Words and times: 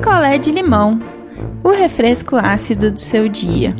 picolé 0.00 0.38
de 0.38 0.50
limão, 0.50 0.98
o 1.62 1.68
refresco 1.68 2.34
ácido 2.34 2.90
do 2.90 2.98
seu 2.98 3.28
dia. 3.28 3.76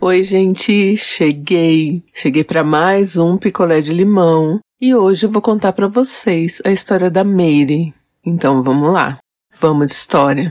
Oi, 0.00 0.22
gente, 0.22 0.96
cheguei. 0.96 2.02
Cheguei 2.14 2.42
para 2.42 2.64
mais 2.64 3.18
um 3.18 3.36
picolé 3.36 3.82
de 3.82 3.92
limão 3.92 4.58
e 4.80 4.94
hoje 4.94 5.26
eu 5.26 5.30
vou 5.30 5.42
contar 5.42 5.74
para 5.74 5.86
vocês 5.86 6.62
a 6.64 6.70
história 6.70 7.10
da 7.10 7.22
Mary. 7.22 7.92
Então 8.24 8.62
vamos 8.62 8.90
lá. 8.90 9.18
Vamos 9.60 9.88
de 9.88 9.92
história. 9.92 10.50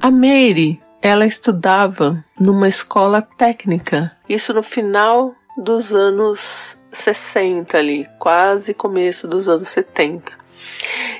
A 0.00 0.12
Mary, 0.12 0.80
ela 1.02 1.26
estudava 1.26 2.24
numa 2.38 2.68
escola 2.68 3.20
técnica. 3.20 4.12
Isso 4.28 4.54
no 4.54 4.62
final 4.62 5.34
dos 5.58 5.92
anos 5.92 6.38
60 6.92 7.76
ali, 7.76 8.06
quase 8.20 8.72
começo 8.72 9.26
dos 9.26 9.48
anos 9.48 9.70
70. 9.70 10.45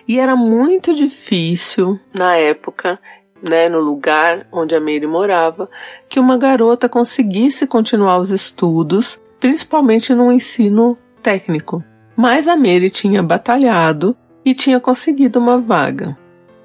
E 0.07 0.18
era 0.18 0.37
muito 0.37 0.95
difícil 0.95 1.98
na 2.15 2.37
época, 2.37 2.98
né, 3.43 3.69
no 3.69 3.80
lugar 3.80 4.47
onde 4.52 4.74
a 4.74 4.80
Mary 4.80 5.06
morava, 5.06 5.69
que 6.09 6.20
uma 6.20 6.38
garota 6.38 6.88
conseguisse 6.88 7.66
continuar 7.66 8.19
os 8.19 8.30
estudos, 8.30 9.20
principalmente 9.41 10.15
no 10.15 10.33
ensino 10.33 10.98
técnico. 11.23 11.83
Mas 12.16 12.48
a 12.48 12.57
Mary 12.57 12.88
tinha 12.88 13.23
batalhado 13.23 14.16
e 14.45 14.55
tinha 14.55 14.80
conseguido 14.80 15.38
uma 15.38 15.59
vaga. 15.59 16.16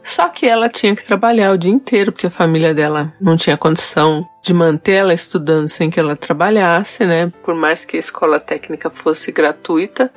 Só 0.03 0.29
que 0.29 0.47
ela 0.47 0.67
tinha 0.67 0.95
que 0.95 1.05
trabalhar 1.05 1.51
o 1.51 1.57
dia 1.57 1.71
inteiro, 1.71 2.11
porque 2.11 2.27
a 2.27 2.31
família 2.31 2.73
dela 2.73 3.13
não 3.21 3.37
tinha 3.37 3.55
condição 3.55 4.27
de 4.41 4.53
manter 4.53 4.93
ela 4.93 5.13
estudando 5.13 5.67
sem 5.67 5.89
que 5.89 5.99
ela 5.99 6.15
trabalhasse, 6.15 7.05
né? 7.05 7.31
Por 7.43 7.53
mais 7.53 7.85
que 7.85 7.97
a 7.97 7.99
escola 7.99 8.39
técnica 8.39 8.89
fosse 8.89 9.31
gratuita, 9.31 10.11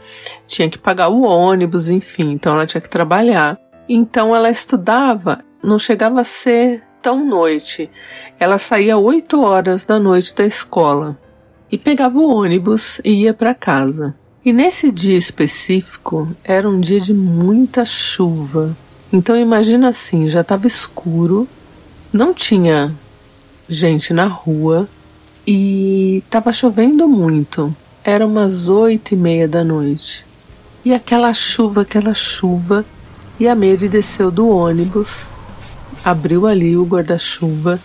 tinha 0.47 0.69
que 0.71 0.79
pagar 0.79 1.09
o 1.09 1.23
ônibus, 1.23 1.89
enfim, 1.89 2.33
então 2.33 2.55
ela 2.55 2.67
tinha 2.67 2.81
que 2.81 2.89
trabalhar. 2.89 3.59
Então 3.89 4.35
ela 4.35 4.51
estudava, 4.51 5.45
não 5.63 5.79
chegava 5.79 6.23
a 6.23 6.25
ser 6.25 6.83
tão 7.03 7.25
noite. 7.25 7.91
Ela 8.41 8.59
saía 8.59 8.97
8 8.97 9.43
horas 9.43 9.85
da 9.85 9.99
noite 9.99 10.35
da 10.35 10.47
escola 10.47 11.19
e 11.71 11.77
pegava 11.77 12.19
o 12.19 12.35
ônibus 12.35 13.01
e 13.05 13.25
ia 13.25 13.35
para 13.35 13.55
casa. 13.55 14.15
E 14.43 14.53
nesse 14.53 14.91
dia 14.91 15.17
específico 15.17 16.29
era 16.43 16.69
um 16.69 16.81
dia 16.81 17.01
de 17.01 17.13
muita 17.13 17.85
chuva. 17.85 18.75
Então 19.15 19.37
imagina 19.37 19.91
assim, 19.91 20.27
já 20.27 20.41
estava 20.41 20.67
escuro, 20.67 21.47
não 22.13 22.35
tinha 22.35 22.93
gente 23.69 24.13
na 24.13 24.27
rua 24.27 24.89
e 25.47 26.21
estava 26.27 26.53
chovendo 26.53 27.07
muito. 27.07 27.73
Era 28.03 28.27
umas 28.27 28.69
oito 28.69 29.15
e 29.15 29.17
meia 29.17 29.47
da 29.47 29.63
noite. 29.63 30.27
E 30.85 30.93
aquela 30.93 31.33
chuva, 31.33 31.83
aquela 31.83 32.13
chuva. 32.13 32.85
E 33.39 33.47
a 33.47 33.55
Mary 33.55 33.89
desceu 33.89 34.33
do 34.33 34.49
ônibus, 34.49 35.29
abriu 36.05 36.45
ali 36.45 36.77
o 36.77 36.85
guarda-chuva 36.85 37.79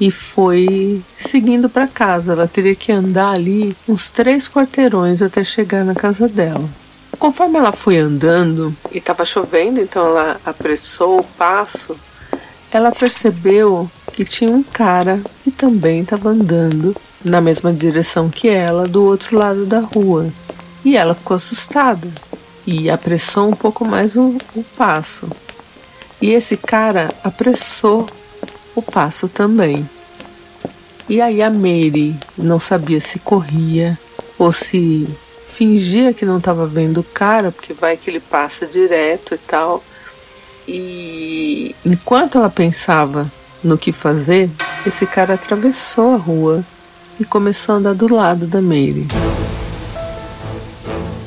e 0.00 0.08
foi 0.12 1.02
seguindo 1.18 1.68
para 1.68 1.88
casa. 1.88 2.32
Ela 2.32 2.46
teria 2.46 2.76
que 2.76 2.92
andar 2.92 3.32
ali 3.32 3.76
uns 3.88 4.08
três 4.08 4.48
quarteirões 4.48 5.20
até 5.20 5.42
chegar 5.42 5.84
na 5.84 5.96
casa 5.96 6.28
dela. 6.28 6.85
Conforme 7.18 7.58
ela 7.58 7.72
foi 7.72 7.98
andando, 7.98 8.74
e 8.92 8.98
estava 8.98 9.24
chovendo, 9.24 9.80
então 9.80 10.06
ela 10.06 10.40
apressou 10.44 11.20
o 11.20 11.24
passo, 11.24 11.96
ela 12.70 12.92
percebeu 12.92 13.90
que 14.12 14.24
tinha 14.24 14.50
um 14.50 14.62
cara 14.62 15.20
que 15.42 15.50
também 15.50 16.00
estava 16.00 16.30
andando 16.30 16.94
na 17.24 17.40
mesma 17.40 17.72
direção 17.72 18.28
que 18.28 18.48
ela, 18.48 18.86
do 18.86 19.04
outro 19.04 19.38
lado 19.38 19.66
da 19.66 19.80
rua. 19.80 20.30
E 20.84 20.96
ela 20.96 21.14
ficou 21.14 21.36
assustada 21.36 22.08
e 22.66 22.90
apressou 22.90 23.48
um 23.48 23.52
pouco 23.52 23.84
mais 23.84 24.16
o, 24.16 24.36
o 24.54 24.62
passo. 24.76 25.28
E 26.20 26.32
esse 26.32 26.56
cara 26.56 27.12
apressou 27.22 28.06
o 28.74 28.82
passo 28.82 29.28
também. 29.28 29.88
E 31.08 31.20
aí 31.20 31.42
a 31.42 31.50
Mary 31.50 32.16
não 32.36 32.58
sabia 32.58 33.00
se 33.00 33.18
corria 33.18 33.98
ou 34.38 34.52
se 34.52 35.08
fingia 35.56 36.12
que 36.12 36.26
não 36.26 36.36
estava 36.36 36.66
vendo 36.66 37.00
o 37.00 37.02
cara, 37.02 37.50
porque 37.50 37.72
vai 37.72 37.96
que 37.96 38.10
ele 38.10 38.20
passa 38.20 38.66
direto 38.66 39.34
e 39.34 39.38
tal. 39.38 39.82
E 40.68 41.74
enquanto 41.82 42.36
ela 42.36 42.50
pensava 42.50 43.30
no 43.64 43.78
que 43.78 43.90
fazer, 43.90 44.50
esse 44.86 45.06
cara 45.06 45.32
atravessou 45.32 46.12
a 46.14 46.18
rua 46.18 46.62
e 47.18 47.24
começou 47.24 47.74
a 47.74 47.78
andar 47.78 47.94
do 47.94 48.12
lado 48.12 48.46
da 48.46 48.60
Mary. 48.60 49.06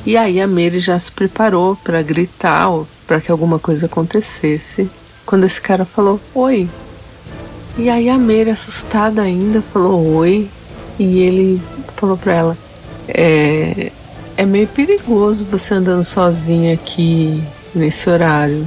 E 0.06 0.16
aí 0.16 0.40
a 0.40 0.46
Mary 0.46 0.78
já 0.78 0.96
se 0.96 1.10
preparou 1.10 1.74
para 1.74 2.00
gritar 2.00 2.68
ou 2.68 2.86
para 3.08 3.20
que 3.20 3.32
alguma 3.32 3.58
coisa 3.58 3.86
acontecesse, 3.86 4.88
quando 5.26 5.44
esse 5.44 5.60
cara 5.60 5.84
falou 5.84 6.20
oi. 6.32 6.70
E 7.76 7.90
aí 7.90 8.08
a 8.08 8.16
Mary, 8.16 8.50
assustada 8.50 9.22
ainda, 9.22 9.60
falou 9.60 10.14
oi. 10.14 10.48
E 10.98 11.18
ele 11.20 11.60
falou 11.96 12.16
para 12.16 12.32
ela: 12.32 12.58
é, 13.08 13.90
é 14.40 14.46
meio 14.46 14.66
perigoso 14.68 15.44
você 15.44 15.74
andando 15.74 16.02
sozinha 16.02 16.72
aqui 16.72 17.44
nesse 17.74 18.08
horário. 18.08 18.66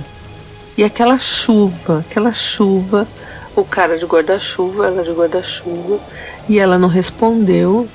E 0.78 0.84
aquela 0.84 1.18
chuva, 1.18 2.06
aquela 2.08 2.32
chuva, 2.32 3.08
o 3.56 3.66
cara 3.66 3.98
de 3.98 4.06
guarda-chuva, 4.06 4.86
ela 4.86 5.04
de 5.04 5.10
guarda-chuva, 5.10 6.00
e 6.48 6.60
ela 6.60 6.78
não 6.78 6.88
respondeu. 6.88 7.88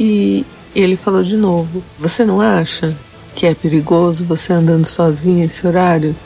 E 0.00 0.42
ele 0.74 0.96
falou 0.96 1.22
de 1.22 1.36
novo: 1.36 1.84
Você 1.98 2.24
não 2.24 2.40
acha 2.40 2.96
que 3.34 3.44
é 3.44 3.54
perigoso 3.54 4.24
você 4.24 4.54
andando 4.54 4.86
sozinha 4.86 5.44
esse 5.44 5.66
horário? 5.66 6.16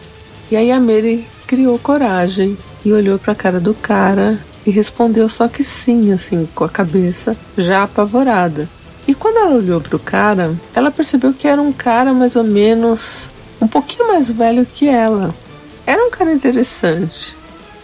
E 0.53 0.57
aí 0.57 0.71
a 0.71 0.79
Mary 0.79 1.27
criou 1.49 1.81
coragem 1.81 2.57
e 2.85 2.93
olhou 2.93 3.19
para 3.19 3.33
a 3.33 3.37
cara 3.37 3.59
do 3.59 3.75
cara 3.75 4.39
e 4.65 4.71
respondeu 4.71 5.29
só 5.29 5.49
que 5.49 5.65
sim, 5.65 6.13
assim, 6.13 6.49
com 6.55 6.63
a 6.63 6.69
cabeça 6.69 7.37
já 7.59 7.83
apavorada. 7.83 8.69
E 9.07 9.15
quando 9.15 9.39
ela 9.39 9.57
olhou 9.57 9.81
para 9.81 9.97
o 9.97 9.99
cara, 9.99 10.55
ela 10.75 10.91
percebeu 10.91 11.33
que 11.33 11.49
era 11.49 11.61
um 11.61 11.73
cara 11.73 12.15
mais 12.15 12.37
ou 12.37 12.45
menos 12.45 13.33
um 13.61 13.67
pouquinho 13.67 14.09
mais 14.09 14.31
velho 14.31 14.67
que 14.67 14.89
ela. 14.89 15.35
Era 15.87 16.05
um 16.05 16.11
cara 16.11 16.33
interessante. 16.33 17.37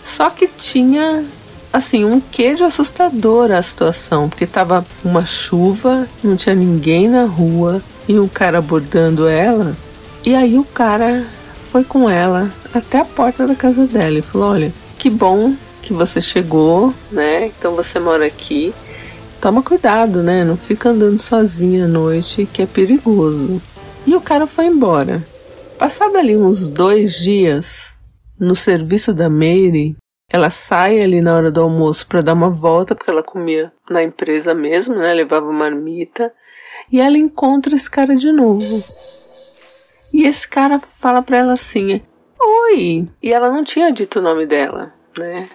Só 0.03 0.31
que 0.31 0.47
tinha 0.49 1.25
assim 1.73 2.05
um 2.05 2.21
quê 2.21 2.55
de 2.55 2.65
assustador 2.65 3.51
a 3.51 3.63
situação, 3.63 4.29
porque 4.29 4.47
tava 4.47 4.85
uma 5.05 5.27
chuva, 5.27 6.09
não 6.23 6.37
tinha 6.37 6.55
ninguém 6.55 7.09
na 7.09 7.25
rua 7.25 7.83
e 8.09 8.19
um 8.19 8.29
cara 8.29 8.59
abordando 8.59 9.27
ela. 9.29 9.77
E 10.25 10.35
aí 10.35 10.59
o 10.59 10.65
cara 10.65 11.27
foi 11.71 11.85
com 11.85 12.09
ela 12.09 12.51
até 12.73 13.01
a 13.01 13.05
porta 13.05 13.47
da 13.47 13.55
casa 13.55 13.87
dela 13.87 14.19
e 14.19 14.23
falou: 14.23 14.51
"Olha, 14.51 14.73
que 14.99 15.11
bom 15.11 15.55
que 15.83 15.93
você 15.93 16.21
chegou, 16.21 16.93
né? 17.11 17.47
Então 17.47 17.75
você 17.75 17.99
mora 17.99 18.27
aqui 18.27 18.75
toma 19.41 19.63
cuidado, 19.63 20.23
né? 20.23 20.45
Não 20.45 20.57
fica 20.57 20.91
andando 20.91 21.19
sozinha 21.21 21.85
à 21.85 21.89
noite, 21.89 22.49
que 22.53 22.63
é 22.63 22.67
perigoso. 22.67 23.61
E 24.07 24.15
o 24.15 24.21
cara 24.21 24.47
foi 24.47 24.67
embora. 24.67 25.23
Passado 25.79 26.17
ali 26.17 26.37
uns 26.37 26.67
dois 26.67 27.15
dias, 27.15 27.97
no 28.41 28.55
serviço 28.55 29.13
da 29.13 29.29
Mary, 29.29 29.97
ela 30.31 30.51
sai 30.51 31.01
ali 31.01 31.21
na 31.21 31.35
hora 31.35 31.51
do 31.51 31.61
almoço 31.61 32.07
para 32.07 32.21
dar 32.21 32.35
uma 32.35 32.51
volta, 32.51 32.95
porque 32.95 33.11
ela 33.11 33.23
comia 33.23 33.73
na 33.89 34.03
empresa 34.03 34.55
mesmo, 34.55 34.97
né? 34.97 35.15
Levava 35.15 35.51
marmita. 35.53 36.33
E 36.91 37.01
ela 37.01 37.17
encontra 37.17 37.75
esse 37.75 37.91
cara 37.91 38.17
de 38.17 38.33
novo. 38.33 38.83
E 40.13 40.25
esse 40.25 40.49
cara 40.49 40.79
fala 40.79 41.23
para 41.23 41.39
ela 41.39 41.53
assim: 41.53 42.01
Oi! 42.41 43.09
E 43.23 43.33
ela 43.33 43.51
não 43.51 43.65
tinha 43.65 43.91
dito 43.93 44.19
o 44.19 44.23
nome 44.23 44.47
dela, 44.47 44.93
né? 45.17 45.49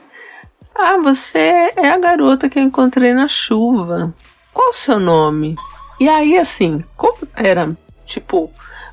Ah, 0.75 0.97
você 0.97 1.71
é 1.75 1.89
a 1.89 1.99
garota 1.99 2.49
que 2.49 2.59
eu 2.59 2.63
encontrei 2.63 3.13
na 3.13 3.27
chuva. 3.27 4.13
Qual 4.53 4.69
o 4.69 4.73
seu 4.73 4.99
nome? 4.99 5.55
E 5.99 6.09
aí, 6.09 6.37
assim, 6.37 6.83
como 6.95 7.17
era 7.35 7.75
tipo 8.05 8.51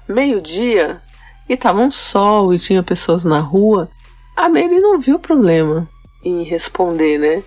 meio-dia 0.09 1.01
e 1.49 1.57
tava 1.57 1.81
um 1.81 1.91
sol 1.91 2.53
e 2.55 2.59
tinha 2.59 2.83
pessoas 2.83 3.25
na 3.25 3.41
rua, 3.41 3.89
a 4.37 4.49
Mary 4.49 4.81
não 4.81 4.99
viu 4.99 5.19
problema 5.19 5.89
em 6.25 6.43
responder, 6.43 7.19
né? 7.19 7.43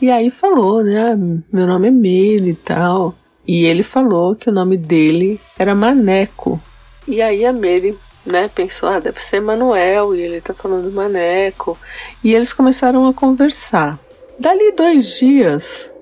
E 0.00 0.10
aí 0.10 0.30
falou, 0.30 0.82
né? 0.82 1.12
Ah, 1.12 1.16
meu 1.16 1.66
nome 1.66 1.88
é 1.88 1.90
Mary 1.90 2.50
e 2.50 2.54
tal. 2.54 3.14
E 3.46 3.64
ele 3.64 3.82
falou 3.82 4.34
que 4.34 4.50
o 4.50 4.52
nome 4.52 4.76
dele 4.76 5.40
era 5.58 5.74
Maneco. 5.74 6.60
E 7.06 7.22
aí 7.22 7.46
a 7.46 7.52
Mary 7.52 7.96
né, 8.26 8.50
pensou, 8.52 8.88
ah, 8.88 8.98
deve 8.98 9.20
ser 9.20 9.40
Manuel, 9.40 10.14
e 10.14 10.20
ele 10.20 10.40
tá 10.40 10.52
falando 10.52 10.92
Maneco. 10.92 11.78
E 12.22 12.34
eles 12.34 12.52
começaram 12.52 13.06
a 13.08 13.14
conversar. 13.14 13.98
Dali 14.38 14.72
dois 14.72 15.16
dias, 15.18 15.92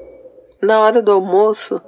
na 0.61 0.81
hora 0.81 1.03
do 1.03 1.13
almoço, 1.13 1.81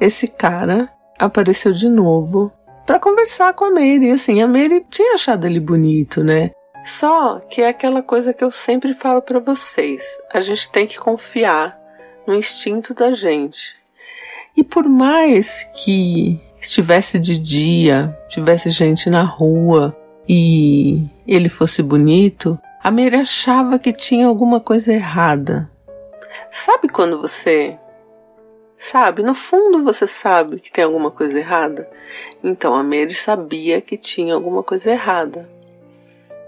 esse 0.00 0.28
cara 0.28 0.88
apareceu 1.18 1.72
de 1.72 1.88
novo 1.88 2.52
para 2.86 3.00
conversar 3.00 3.54
com 3.54 3.64
a 3.64 3.70
Mary. 3.70 4.10
Assim, 4.10 4.42
a 4.42 4.46
Mary 4.46 4.84
tinha 4.88 5.14
achado 5.14 5.46
ele 5.46 5.60
bonito, 5.60 6.22
né? 6.22 6.50
Só 6.84 7.40
que 7.40 7.60
é 7.60 7.68
aquela 7.68 8.02
coisa 8.02 8.32
que 8.32 8.42
eu 8.42 8.50
sempre 8.50 8.94
falo 8.94 9.20
para 9.22 9.38
vocês: 9.38 10.02
a 10.32 10.40
gente 10.40 10.70
tem 10.70 10.86
que 10.86 10.98
confiar 10.98 11.78
no 12.26 12.34
instinto 12.34 12.94
da 12.94 13.12
gente. 13.12 13.76
E 14.56 14.64
por 14.64 14.88
mais 14.88 15.64
que 15.84 16.40
estivesse 16.60 17.18
de 17.18 17.38
dia, 17.38 18.16
tivesse 18.28 18.70
gente 18.70 19.08
na 19.08 19.22
rua 19.22 19.96
e 20.28 21.08
ele 21.26 21.48
fosse 21.48 21.82
bonito, 21.82 22.58
A 22.82 22.90
Mary 22.90 23.16
achava 23.16 23.78
que 23.78 23.92
tinha 23.92 24.26
alguma 24.26 24.58
coisa 24.58 24.92
errada. 24.92 25.70
Sabe 26.50 26.88
quando 26.88 27.20
você 27.20 27.76
sabe, 28.78 29.22
no 29.22 29.34
fundo 29.34 29.84
você 29.84 30.06
sabe 30.06 30.58
que 30.60 30.72
tem 30.72 30.84
alguma 30.84 31.10
coisa 31.10 31.38
errada? 31.38 31.88
Então 32.42 32.74
a 32.74 32.82
Mary 32.82 33.14
sabia 33.14 33.80
que 33.80 33.98
tinha 33.98 34.34
alguma 34.34 34.62
coisa 34.62 34.90
errada. 34.90 35.48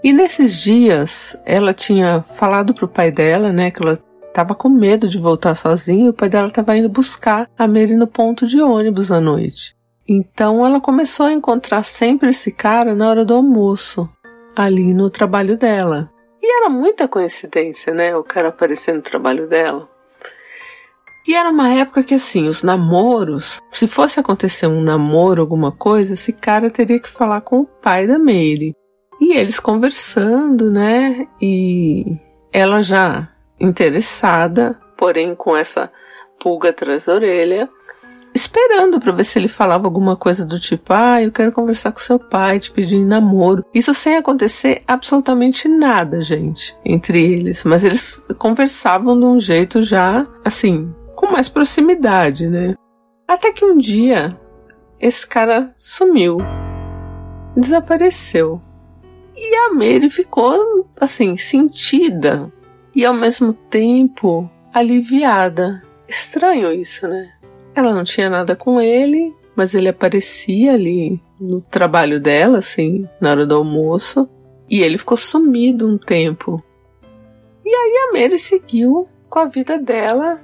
E 0.03 0.11
nesses 0.11 0.59
dias 0.59 1.39
ela 1.45 1.73
tinha 1.73 2.23
falado 2.23 2.73
pro 2.73 2.87
pai 2.87 3.11
dela, 3.11 3.53
né, 3.53 3.69
que 3.69 3.81
ela 3.81 3.99
estava 4.27 4.55
com 4.55 4.67
medo 4.67 5.07
de 5.07 5.19
voltar 5.19 5.53
sozinha 5.53 6.07
e 6.07 6.09
o 6.09 6.13
pai 6.13 6.27
dela 6.27 6.47
estava 6.47 6.75
indo 6.75 6.89
buscar 6.89 7.47
a 7.55 7.67
Mary 7.67 7.95
no 7.95 8.07
ponto 8.07 8.47
de 8.47 8.59
ônibus 8.59 9.11
à 9.11 9.21
noite. 9.21 9.75
Então 10.07 10.65
ela 10.65 10.81
começou 10.81 11.25
a 11.25 11.33
encontrar 11.33 11.83
sempre 11.83 12.29
esse 12.29 12.51
cara 12.51 12.93
na 12.93 13.09
hora 13.09 13.23
do 13.23 13.33
almoço, 13.33 14.09
ali 14.55 14.93
no 14.93 15.09
trabalho 15.09 15.57
dela. 15.57 16.11
E 16.41 16.57
era 16.57 16.69
muita 16.69 17.07
coincidência, 17.07 17.93
né? 17.93 18.15
O 18.15 18.23
cara 18.23 18.49
aparecer 18.49 18.93
no 18.93 19.01
trabalho 19.01 19.47
dela. 19.47 19.89
E 21.25 21.33
era 21.33 21.49
uma 21.49 21.69
época 21.69 22.03
que, 22.03 22.13
assim, 22.13 22.49
os 22.49 22.63
namoros, 22.63 23.61
se 23.71 23.87
fosse 23.87 24.19
acontecer 24.19 24.67
um 24.67 24.81
namoro, 24.81 25.41
alguma 25.41 25.71
coisa, 25.71 26.15
esse 26.15 26.33
cara 26.33 26.69
teria 26.69 26.99
que 26.99 27.07
falar 27.07 27.39
com 27.41 27.61
o 27.61 27.65
pai 27.65 28.05
da 28.05 28.19
Mary. 28.19 28.75
E 29.21 29.37
eles 29.37 29.57
conversando, 29.57 30.69
né? 30.69 31.25
E 31.41 32.17
ela 32.51 32.81
já 32.81 33.29
interessada, 33.57 34.77
porém 34.97 35.33
com 35.33 35.55
essa 35.55 35.89
pulga 36.41 36.71
atrás 36.71 37.05
da 37.05 37.13
orelha, 37.13 37.69
esperando 38.33 38.99
para 38.99 39.11
ver 39.11 39.23
se 39.23 39.37
ele 39.39 39.47
falava 39.47 39.87
alguma 39.87 40.15
coisa 40.15 40.45
do 40.45 40.59
tipo: 40.59 40.93
"Ah, 40.93 41.21
eu 41.21 41.31
quero 41.31 41.51
conversar 41.51 41.91
com 41.91 41.99
seu 41.99 42.19
pai, 42.19 42.59
te 42.59 42.71
pedir 42.71 43.03
namoro". 43.05 43.65
Isso 43.73 43.93
sem 43.93 44.17
acontecer 44.17 44.83
absolutamente 44.87 45.67
nada, 45.67 46.21
gente, 46.21 46.75
entre 46.83 47.21
eles, 47.21 47.63
mas 47.63 47.83
eles 47.83 48.23
conversavam 48.37 49.17
de 49.19 49.25
um 49.25 49.39
jeito 49.39 49.83
já 49.83 50.25
assim, 50.43 50.93
com 51.15 51.31
mais 51.31 51.49
proximidade, 51.49 52.47
né? 52.47 52.75
Até 53.27 53.51
que 53.51 53.65
um 53.65 53.77
dia 53.77 54.37
esse 54.99 55.27
cara 55.27 55.73
sumiu. 55.77 56.37
Desapareceu. 57.55 58.61
E 59.35 59.55
a 59.55 59.73
Mary 59.73 60.09
ficou 60.09 60.87
assim, 60.99 61.35
sentida 61.37 62.51
e 62.95 63.05
ao 63.05 63.13
mesmo 63.13 63.53
tempo 63.53 64.49
aliviada. 64.73 65.83
Estranho 66.07 66.71
isso, 66.71 67.07
né? 67.07 67.31
Ela 67.75 67.93
não 67.93 68.03
tinha 68.03 68.29
nada 68.29 68.55
com 68.55 68.79
ele, 68.79 69.33
mas 69.55 69.73
ele 69.73 69.89
aparecia 69.89 70.73
ali 70.73 71.21
no 71.39 71.61
trabalho 71.61 72.19
dela, 72.19 72.59
assim, 72.59 73.07
na 73.19 73.31
hora 73.31 73.45
do 73.45 73.55
almoço, 73.55 74.29
e 74.69 74.81
ele 74.81 74.97
ficou 74.97 75.17
sumido 75.17 75.87
um 75.87 75.97
tempo. 75.97 76.63
E 77.65 77.69
aí 77.69 78.09
a 78.09 78.13
Mary 78.13 78.37
seguiu 78.37 79.07
com 79.29 79.39
a 79.39 79.45
vida 79.45 79.77
dela 79.77 80.39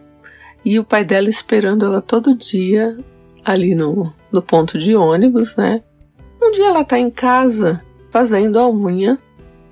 e 0.64 0.80
o 0.80 0.84
pai 0.84 1.04
dela 1.04 1.30
esperando 1.30 1.86
ela 1.86 2.02
todo 2.02 2.36
dia 2.36 2.98
ali 3.44 3.76
no, 3.76 4.14
no 4.31 4.42
ponto 4.42 4.78
de 4.78 4.96
ônibus, 4.96 5.56
né? 5.56 5.81
Um 6.42 6.52
dia 6.52 6.68
ela 6.68 6.84
tá 6.84 6.98
em 6.98 7.10
casa 7.10 7.81
fazendo 8.10 8.60
a 8.60 8.70
unha. 8.70 9.18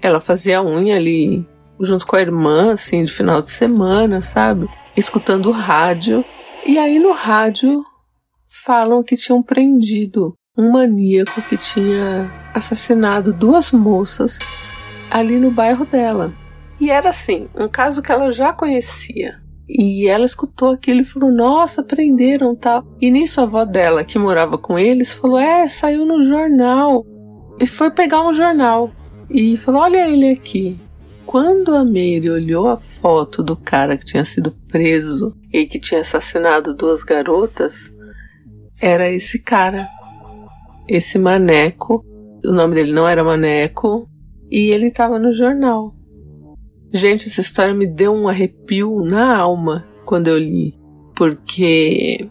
Ela 0.01 0.19
fazia 0.19 0.59
a 0.59 0.63
unha 0.63 0.95
ali 0.95 1.45
junto 1.79 2.05
com 2.05 2.15
a 2.15 2.21
irmã, 2.21 2.73
assim, 2.73 3.03
de 3.03 3.11
final 3.11 3.41
de 3.41 3.51
semana, 3.51 4.21
sabe? 4.21 4.67
Escutando 4.95 5.49
o 5.49 5.51
rádio. 5.51 6.23
E 6.67 6.77
aí 6.77 6.99
no 6.99 7.13
rádio 7.13 7.81
falam 8.45 9.01
que 9.01 9.15
tinham 9.15 9.41
prendido 9.41 10.33
um 10.57 10.69
maníaco 10.69 11.41
que 11.43 11.55
tinha 11.55 12.29
assassinado 12.53 13.31
duas 13.31 13.71
moças 13.71 14.37
ali 15.09 15.39
no 15.39 15.49
bairro 15.49 15.85
dela. 15.85 16.33
E 16.77 16.91
era 16.91 17.11
assim, 17.11 17.47
um 17.55 17.69
caso 17.69 18.01
que 18.01 18.11
ela 18.11 18.33
já 18.33 18.51
conhecia. 18.51 19.41
E 19.69 20.09
ela 20.09 20.25
escutou 20.25 20.71
aquilo 20.71 20.99
e 20.99 21.05
falou: 21.05 21.31
Nossa, 21.31 21.81
prenderam 21.81 22.53
tal. 22.53 22.83
E 22.99 23.09
nisso 23.09 23.39
a 23.39 23.43
avó 23.45 23.63
dela, 23.63 24.03
que 24.03 24.19
morava 24.19 24.57
com 24.57 24.77
eles, 24.77 25.13
falou: 25.13 25.39
É, 25.39 25.69
saiu 25.69 26.05
no 26.05 26.21
jornal. 26.21 27.05
E 27.61 27.65
foi 27.65 27.89
pegar 27.91 28.27
um 28.27 28.33
jornal. 28.33 28.91
E 29.29 29.55
falou: 29.55 29.83
Olha 29.83 30.05
ele 30.09 30.31
aqui. 30.31 30.77
Quando 31.25 31.75
a 31.75 31.83
Mary 31.83 32.29
olhou 32.29 32.69
a 32.69 32.77
foto 32.77 33.43
do 33.43 33.55
cara 33.55 33.97
que 33.97 34.05
tinha 34.05 34.23
sido 34.23 34.51
preso 34.69 35.35
e 35.59 35.67
que 35.67 35.79
tinha 35.79 36.01
assassinado 36.01 36.75
duas 36.75 37.03
garotas, 37.03 37.75
era 38.79 39.09
esse 39.09 39.39
cara, 39.39 39.77
esse 40.87 41.17
Maneco. 41.17 42.05
O 42.45 42.51
nome 42.51 42.75
dele 42.75 42.93
não 42.93 43.07
era 43.07 43.23
Maneco 43.23 44.07
e 44.49 44.69
ele 44.69 44.87
estava 44.87 45.17
no 45.17 45.33
jornal. 45.33 45.95
Gente, 46.93 47.27
essa 47.27 47.41
história 47.41 47.73
me 47.73 47.87
deu 47.87 48.13
um 48.13 48.27
arrepio 48.27 49.01
na 49.01 49.35
alma 49.35 49.87
quando 50.05 50.27
eu 50.27 50.37
li, 50.37 50.73
porque 51.15 52.29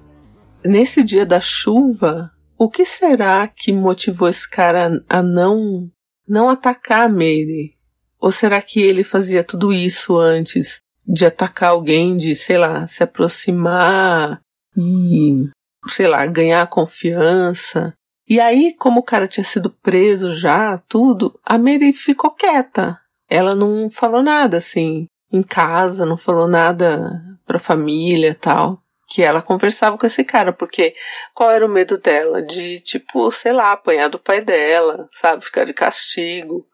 nesse 0.64 1.02
dia 1.02 1.26
da 1.26 1.40
chuva, 1.40 2.30
o 2.56 2.70
que 2.70 2.86
será 2.86 3.46
que 3.48 3.72
motivou 3.72 4.28
esse 4.28 4.48
cara 4.48 5.02
a 5.08 5.22
não 5.22 5.90
não 6.26 6.48
atacar 6.48 7.06
a 7.06 7.08
Mary? 7.08 7.76
Ou 8.18 8.32
será 8.32 8.62
que 8.62 8.80
ele 8.80 9.04
fazia 9.04 9.44
tudo 9.44 9.72
isso 9.72 10.16
antes 10.16 10.80
de 11.06 11.24
atacar 11.24 11.70
alguém, 11.70 12.16
de, 12.16 12.34
sei 12.34 12.58
lá, 12.58 12.86
se 12.86 13.02
aproximar 13.02 14.40
e, 14.76 15.48
sei 15.88 16.08
lá, 16.08 16.26
ganhar 16.26 16.66
confiança? 16.66 17.94
E 18.28 18.40
aí, 18.40 18.74
como 18.76 19.00
o 19.00 19.04
cara 19.04 19.28
tinha 19.28 19.44
sido 19.44 19.70
preso 19.70 20.32
já, 20.32 20.78
tudo, 20.88 21.38
a 21.44 21.56
Mary 21.56 21.92
ficou 21.92 22.32
quieta. 22.32 23.00
Ela 23.28 23.54
não 23.54 23.88
falou 23.88 24.22
nada, 24.22 24.56
assim, 24.56 25.06
em 25.32 25.42
casa, 25.42 26.04
não 26.04 26.16
falou 26.16 26.48
nada 26.48 27.22
pra 27.44 27.58
família 27.58 28.34
tal. 28.34 28.82
Que 29.08 29.22
ela 29.22 29.40
conversava 29.40 29.96
com 29.96 30.04
esse 30.04 30.24
cara, 30.24 30.52
porque 30.52 30.92
qual 31.32 31.52
era 31.52 31.64
o 31.64 31.68
medo 31.68 31.96
dela? 31.96 32.42
De, 32.42 32.80
tipo, 32.80 33.30
sei 33.30 33.52
lá, 33.52 33.70
apanhar 33.70 34.08
do 34.08 34.18
pai 34.18 34.40
dela, 34.40 35.08
sabe? 35.12 35.44
Ficar 35.44 35.64
de 35.64 35.72
castigo. 35.72 36.66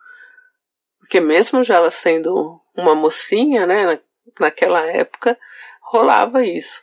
Porque 0.98 1.20
mesmo 1.20 1.62
já 1.62 1.74
ela 1.74 1.90
sendo 1.90 2.58
uma 2.74 2.94
mocinha, 2.94 3.66
né, 3.66 4.00
naquela 4.40 4.80
época, 4.86 5.38
rolava 5.82 6.44
isso. 6.44 6.80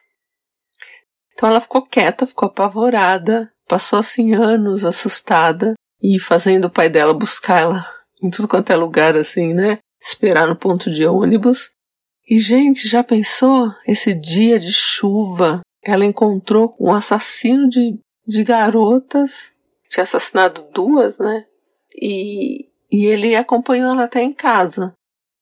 Então 1.33 1.49
ela 1.49 1.61
ficou 1.61 1.81
quieta, 1.81 2.27
ficou 2.27 2.47
apavorada, 2.47 3.51
passou 3.67 3.99
assim 3.99 4.33
anos 4.33 4.83
assustada 4.85 5.73
e 6.01 6.19
fazendo 6.19 6.65
o 6.65 6.69
pai 6.69 6.89
dela 6.89 7.13
buscar 7.13 7.61
ela 7.61 7.85
em 8.21 8.29
tudo 8.29 8.47
quanto 8.47 8.71
é 8.71 8.75
lugar 8.75 9.15
assim, 9.15 9.53
né? 9.53 9.79
Esperar 10.01 10.47
no 10.47 10.55
ponto 10.55 10.91
de 10.91 11.05
ônibus. 11.05 11.71
E 12.29 12.37
gente, 12.37 12.87
já 12.87 13.03
pensou 13.03 13.69
esse 13.87 14.13
dia 14.13 14.59
de 14.59 14.71
chuva? 14.71 15.61
Ela 15.83 16.05
encontrou 16.05 16.75
um 16.79 16.91
assassino 16.91 17.69
de, 17.69 17.97
de 18.27 18.43
garotas, 18.43 19.53
tinha 19.89 20.03
assassinado 20.03 20.67
duas, 20.71 21.17
né? 21.17 21.45
E 21.95 22.69
e 22.91 23.05
ele 23.05 23.35
acompanhou 23.35 23.91
ela 23.91 24.05
até 24.05 24.21
em 24.21 24.33
casa. 24.33 24.93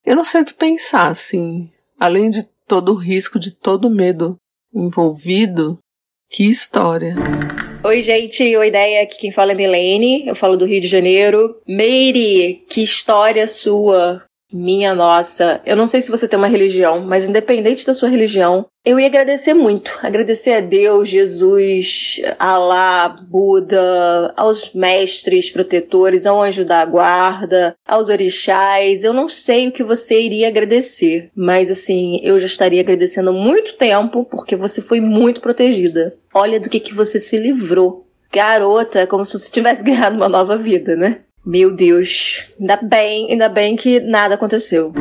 Eu 0.06 0.16
não 0.16 0.24
sei 0.24 0.42
o 0.42 0.46
que 0.46 0.54
pensar, 0.54 1.08
assim. 1.08 1.72
Além 2.00 2.30
de 2.30 2.48
todo 2.68 2.92
o 2.92 2.96
risco, 2.96 3.40
de 3.40 3.52
todo 3.52 3.88
o 3.88 3.92
medo 3.92 4.38
envolvido, 4.74 5.80
que 6.30 6.44
história. 6.44 7.16
Oi, 7.84 8.02
gente. 8.02 8.56
Oi, 8.56 8.68
ideia. 8.68 9.02
Aqui 9.02 9.18
quem 9.18 9.32
fala 9.32 9.54
é 9.54 9.56
Milene. 9.56 10.28
Eu 10.28 10.36
falo 10.36 10.56
do 10.56 10.66
Rio 10.66 10.80
de 10.80 10.88
Janeiro. 10.88 11.60
Meire, 11.68 12.66
que 12.70 12.84
história 12.84 13.48
sua. 13.48 14.24
Minha 14.52 14.96
nossa, 14.96 15.60
eu 15.66 15.76
não 15.76 15.88
sei 15.88 16.02
se 16.02 16.10
você 16.10 16.26
tem 16.26 16.38
uma 16.38 16.48
religião, 16.48 17.02
mas 17.02 17.28
independente 17.28 17.86
da 17.86 17.94
sua 17.94 18.08
religião, 18.08 18.66
eu 18.86 18.98
ia 18.98 19.08
agradecer 19.08 19.54
muito. 19.54 19.92
Agradecer 20.02 20.54
a 20.54 20.62
Deus, 20.62 21.10
Jesus, 21.10 22.22
Alá, 22.40 23.10
Buda, 23.10 24.34
aos 24.38 24.72
mestres 24.74 25.52
protetores, 25.52 26.26
ao 26.26 26.42
anjo 26.42 26.64
da 26.64 26.86
guarda, 26.86 27.76
aos 27.86 28.08
orixás. 28.08 29.04
Eu 29.04 29.12
não 29.12 29.28
sei 29.28 29.68
o 29.68 29.72
que 29.72 29.84
você 29.84 30.22
iria 30.22 30.48
agradecer, 30.48 31.30
mas 31.36 31.70
assim, 31.70 32.22
eu 32.24 32.40
já 32.40 32.46
estaria 32.46 32.80
agradecendo 32.80 33.32
há 33.32 33.34
muito 33.34 33.74
tempo 33.74 34.24
porque 34.24 34.56
você 34.56 34.82
foi 34.82 35.02
muito 35.02 35.42
protegida. 35.42 36.14
Olha 36.34 36.58
do 36.58 36.70
que, 36.70 36.80
que 36.80 36.94
você 36.94 37.20
se 37.20 37.36
livrou. 37.36 38.08
Garota, 38.32 39.02
é 39.02 39.06
como 39.06 39.26
se 39.26 39.34
você 39.34 39.52
tivesse 39.52 39.84
ganhado 39.84 40.16
uma 40.16 40.30
nova 40.30 40.56
vida, 40.56 40.96
né? 40.96 41.24
Meu 41.48 41.74
Deus, 41.74 42.44
ainda 42.60 42.76
bem, 42.76 43.32
ainda 43.32 43.48
bem 43.48 43.78
que 43.78 44.02
nada 44.02 44.36
aconteceu. 44.36 44.92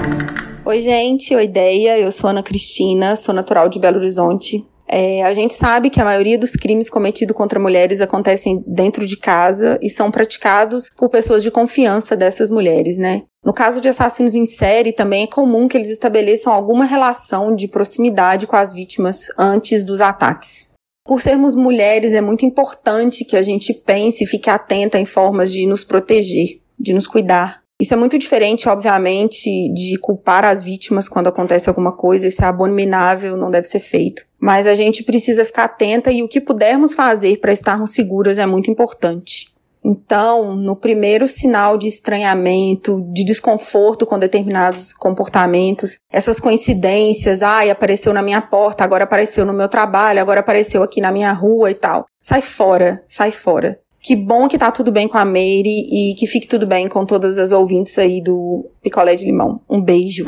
Oi, 0.64 0.80
gente, 0.80 1.34
oi, 1.34 1.42
ideia. 1.42 1.98
Eu 1.98 2.12
sou 2.12 2.30
Ana 2.30 2.40
Cristina, 2.40 3.16
sou 3.16 3.34
natural 3.34 3.68
de 3.68 3.80
Belo 3.80 3.98
Horizonte. 3.98 4.64
É, 4.86 5.24
a 5.24 5.34
gente 5.34 5.54
sabe 5.54 5.90
que 5.90 6.00
a 6.00 6.04
maioria 6.04 6.38
dos 6.38 6.52
crimes 6.52 6.88
cometidos 6.88 7.34
contra 7.34 7.58
mulheres 7.58 8.00
acontecem 8.00 8.62
dentro 8.64 9.04
de 9.04 9.16
casa 9.16 9.76
e 9.82 9.90
são 9.90 10.08
praticados 10.08 10.88
por 10.96 11.08
pessoas 11.08 11.42
de 11.42 11.50
confiança 11.50 12.16
dessas 12.16 12.48
mulheres, 12.48 12.96
né? 12.96 13.22
No 13.44 13.52
caso 13.52 13.80
de 13.80 13.88
assassinos 13.88 14.36
em 14.36 14.46
série, 14.46 14.92
também 14.92 15.24
é 15.24 15.26
comum 15.26 15.66
que 15.66 15.76
eles 15.76 15.90
estabeleçam 15.90 16.52
alguma 16.52 16.84
relação 16.84 17.56
de 17.56 17.66
proximidade 17.66 18.46
com 18.46 18.54
as 18.54 18.72
vítimas 18.72 19.26
antes 19.36 19.82
dos 19.82 20.00
ataques. 20.00 20.75
Por 21.06 21.22
sermos 21.22 21.54
mulheres, 21.54 22.12
é 22.12 22.20
muito 22.20 22.44
importante 22.44 23.24
que 23.24 23.36
a 23.36 23.42
gente 23.42 23.72
pense 23.72 24.24
e 24.24 24.26
fique 24.26 24.50
atenta 24.50 24.98
em 24.98 25.06
formas 25.06 25.52
de 25.52 25.66
nos 25.66 25.84
proteger, 25.84 26.60
de 26.78 26.92
nos 26.92 27.06
cuidar, 27.06 27.62
Isso 27.78 27.92
é 27.92 27.96
muito 27.96 28.18
diferente, 28.18 28.70
obviamente, 28.70 29.50
de 29.74 29.98
culpar 29.98 30.46
as 30.46 30.62
vítimas 30.62 31.10
quando 31.10 31.26
acontece 31.26 31.68
alguma 31.68 31.92
coisa. 31.92 32.26
Isso 32.26 32.42
é 32.42 32.46
abominável, 32.46 33.36
não 33.36 33.50
deve 33.50 33.68
ser 33.68 33.80
feito. 33.80 34.24
Mas 34.40 34.66
a 34.66 34.72
gente 34.72 35.02
precisa 35.02 35.44
ficar 35.44 35.64
atenta 35.64 36.10
e 36.10 36.22
o 36.22 36.28
que 36.28 36.40
pudermos 36.40 36.94
fazer 36.94 37.38
para 37.38 37.52
estarmos 37.52 37.90
seguras 37.90 38.38
é 38.38 38.46
muito 38.46 38.70
importante. 38.70 39.45
Então, 39.84 40.56
no 40.56 40.74
primeiro 40.74 41.28
sinal 41.28 41.78
de 41.78 41.86
estranhamento, 41.86 43.02
de 43.12 43.24
desconforto 43.24 44.04
com 44.04 44.18
determinados 44.18 44.92
comportamentos, 44.92 45.98
essas 46.10 46.40
coincidências, 46.40 47.40
ai, 47.42 47.70
apareceu 47.70 48.12
na 48.12 48.20
minha 48.20 48.40
porta, 48.40 48.82
agora 48.82 49.04
apareceu 49.04 49.46
no 49.46 49.52
meu 49.52 49.68
trabalho, 49.68 50.20
agora 50.20 50.40
apareceu 50.40 50.82
aqui 50.82 51.00
na 51.00 51.12
minha 51.12 51.32
rua 51.32 51.70
e 51.70 51.74
tal. 51.74 52.04
Sai 52.20 52.42
fora, 52.42 53.04
sai 53.06 53.30
fora. 53.30 53.78
Que 54.00 54.14
bom 54.14 54.46
que 54.46 54.58
tá 54.58 54.70
tudo 54.70 54.92
bem 54.92 55.08
com 55.08 55.18
a 55.18 55.24
Mary 55.24 55.86
e 55.90 56.14
que 56.16 56.26
fique 56.26 56.46
tudo 56.46 56.66
bem 56.66 56.88
com 56.88 57.04
todas 57.04 57.38
as 57.38 57.50
ouvintes 57.50 57.98
aí 57.98 58.20
do 58.20 58.64
Picolé 58.82 59.14
de 59.16 59.24
Limão. 59.24 59.60
Um 59.68 59.80
beijo. 59.80 60.24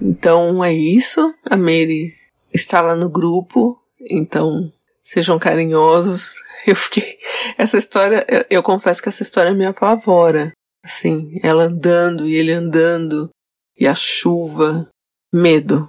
Então 0.00 0.62
é 0.64 0.72
isso. 0.72 1.32
A 1.48 1.56
Mary 1.56 2.12
está 2.52 2.80
lá 2.80 2.94
no 2.94 3.08
grupo, 3.08 3.78
então 4.10 4.70
sejam 5.10 5.40
carinhosos, 5.40 6.36
eu 6.66 6.76
fiquei. 6.76 7.18
Essa 7.58 7.76
história, 7.76 8.24
eu, 8.28 8.44
eu 8.48 8.62
confesso 8.62 9.02
que 9.02 9.08
essa 9.08 9.22
história 9.22 9.52
me 9.52 9.66
apavora. 9.66 10.52
Assim, 10.84 11.38
ela 11.42 11.64
andando 11.64 12.26
e 12.26 12.36
ele 12.36 12.52
andando, 12.52 13.28
e 13.76 13.86
a 13.86 13.94
chuva, 13.94 14.88
medo. 15.32 15.86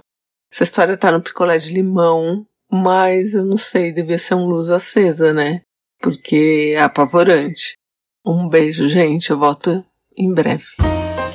Essa 0.52 0.64
história 0.64 0.96
tá 0.96 1.10
no 1.10 1.22
picolé 1.22 1.56
de 1.56 1.72
limão, 1.72 2.46
mas 2.70 3.32
eu 3.32 3.44
não 3.44 3.56
sei, 3.56 3.92
devia 3.92 4.18
ser 4.18 4.34
um 4.34 4.46
luz 4.46 4.68
acesa, 4.70 5.32
né? 5.32 5.62
Porque 5.98 6.74
é 6.74 6.82
apavorante. 6.82 7.74
Um 8.26 8.48
beijo, 8.48 8.86
gente, 8.88 9.30
eu 9.30 9.38
volto 9.38 9.84
em 10.16 10.34
breve. 10.34 10.91